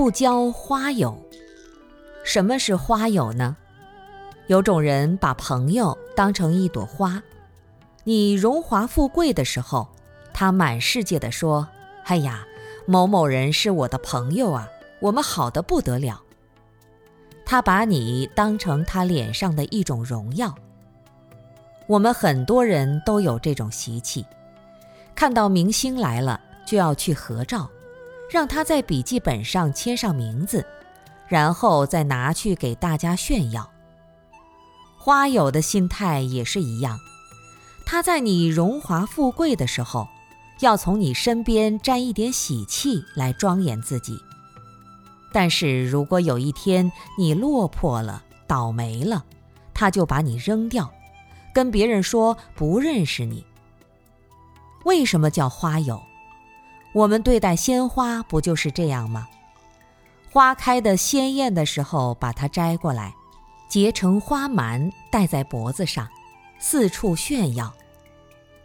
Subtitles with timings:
[0.00, 1.14] 不交花友。
[2.24, 3.54] 什么是花友呢？
[4.46, 7.22] 有种人把朋友当成一朵花，
[8.04, 9.86] 你荣华富贵的时候，
[10.32, 11.68] 他满世界的说
[12.06, 12.46] ：“哎呀，
[12.86, 14.66] 某某人是我的朋友啊，
[15.00, 16.22] 我们好的不得了。”
[17.44, 20.54] 他把你当成他脸上的一种荣耀。
[21.86, 24.24] 我们很多人都有这种习气，
[25.14, 27.68] 看到明星来了就要去合照，
[28.30, 30.64] 让他在笔记本上签上名字，
[31.26, 33.68] 然后再拿去给大家炫耀。
[34.96, 37.00] 花友的心态也是一样，
[37.84, 40.06] 他在你荣华富贵的时候，
[40.60, 44.16] 要从你身边沾一点喜气来庄严自己。
[45.32, 49.24] 但是如果有一天你落魄了、倒霉了，
[49.74, 50.90] 他就把你扔掉。
[51.52, 53.44] 跟别人说不认识你。
[54.84, 56.00] 为什么叫花友？
[56.92, 59.28] 我们对待鲜花不就是这样吗？
[60.32, 63.14] 花开的鲜艳的时候，把它摘过来，
[63.68, 66.08] 结成花蛮戴在脖子上，
[66.58, 67.72] 四处炫耀。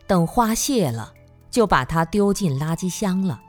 [0.08, 1.14] 等花谢了，
[1.50, 3.42] 就把它丢进垃圾箱了。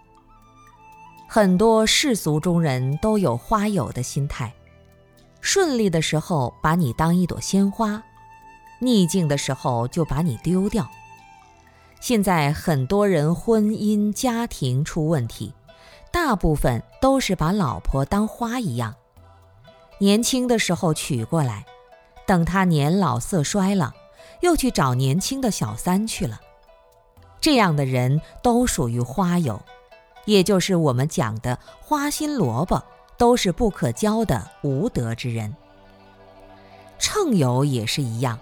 [1.26, 4.54] 很多世俗中人都有花友的心态，
[5.40, 8.02] 顺利的时候把你当一朵鲜花。
[8.78, 10.88] 逆境的时候就把你丢掉。
[12.00, 15.52] 现在很多人婚姻家庭出问题，
[16.12, 18.94] 大部分都是把老婆当花一样，
[19.98, 21.66] 年轻的时候娶过来，
[22.26, 23.92] 等他年老色衰了，
[24.40, 26.40] 又去找年轻的小三去了。
[27.40, 29.60] 这样的人都属于花友，
[30.26, 32.82] 也就是我们讲的花心萝卜，
[33.16, 35.54] 都是不可交的无德之人。
[36.98, 38.38] 秤友也是一样。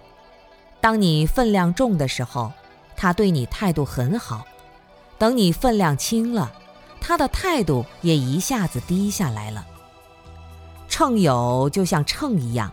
[0.80, 2.52] 当你分量重的时候，
[2.96, 4.44] 他对你态度很好；
[5.18, 6.52] 等你分量轻了，
[7.00, 9.66] 他的态度也一下子低下来了。
[10.88, 12.72] 秤友就像秤一样，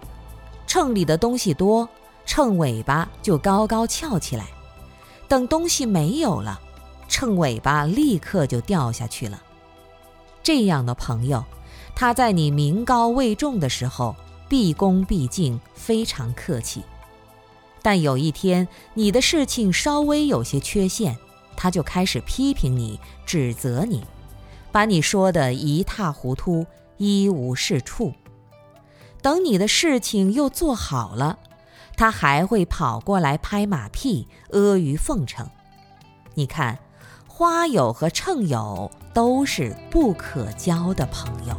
[0.67, 1.87] 秤里的东西多，
[2.25, 4.45] 秤尾巴就高高翘起来；
[5.27, 6.59] 等东西没有了，
[7.07, 9.41] 秤尾巴立刻就掉下去了。
[10.43, 11.43] 这样的朋友，
[11.95, 14.15] 他在你名高位重的时候，
[14.47, 16.83] 毕恭毕敬，非常客气。
[17.81, 21.17] 但有一天，你的事情稍微有些缺陷，
[21.55, 24.03] 他就开始批评你、指责你，
[24.71, 26.65] 把你说的一塌糊涂、
[26.97, 28.13] 一无是处。
[29.21, 31.39] 等你的事情又做好了，
[31.95, 35.49] 他还会跑过来拍马屁、阿谀奉承。
[36.33, 36.79] 你看，
[37.27, 41.55] 花友和秤友都是不可交的朋友。